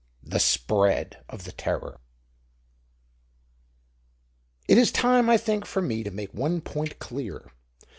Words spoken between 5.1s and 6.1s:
I think, for me to